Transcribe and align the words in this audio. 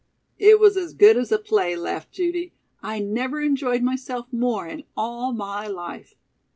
'""It 0.49 0.59
was 0.59 0.77
as 0.77 0.95
good 0.95 1.15
as 1.15 1.31
a 1.31 1.37
play," 1.37 1.75
laughed 1.75 2.11
Judy. 2.11 2.53
"I 2.81 2.97
never 2.97 3.39
enjoyed 3.39 3.83
myself 3.83 4.25
more 4.33 4.67
in 4.67 4.83
all 4.97 5.31
my 5.31 5.67
life." 5.67 6.15